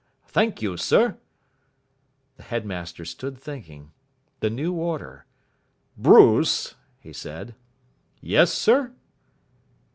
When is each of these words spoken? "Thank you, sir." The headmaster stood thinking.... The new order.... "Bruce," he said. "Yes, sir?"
"Thank 0.25 0.63
you, 0.63 0.77
sir." 0.77 1.19
The 2.37 2.41
headmaster 2.41 3.05
stood 3.05 3.37
thinking.... 3.37 3.91
The 4.39 4.49
new 4.49 4.73
order.... 4.73 5.27
"Bruce," 5.95 6.73
he 6.99 7.13
said. 7.13 7.53
"Yes, 8.19 8.51
sir?" 8.51 8.95